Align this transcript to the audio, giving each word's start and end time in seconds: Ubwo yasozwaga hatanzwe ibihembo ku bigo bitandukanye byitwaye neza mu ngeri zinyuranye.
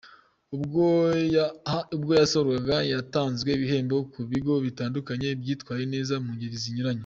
Ubwo 0.55 0.85
yasozwaga 2.19 2.75
hatanzwe 2.99 3.49
ibihembo 3.57 3.95
ku 4.11 4.19
bigo 4.31 4.53
bitandukanye 4.65 5.27
byitwaye 5.41 5.83
neza 5.93 6.13
mu 6.23 6.29
ngeri 6.35 6.57
zinyuranye. 6.63 6.99